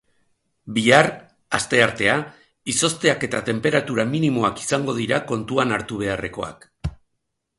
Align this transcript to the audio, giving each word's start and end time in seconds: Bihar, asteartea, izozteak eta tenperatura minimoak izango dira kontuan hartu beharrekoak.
Bihar, 0.77 1.09
asteartea, 1.57 2.15
izozteak 2.73 3.27
eta 3.29 3.43
tenperatura 3.51 4.07
minimoak 4.15 4.65
izango 4.65 4.95
dira 5.01 5.23
kontuan 5.33 5.75
hartu 5.77 6.01
beharrekoak. 6.03 6.69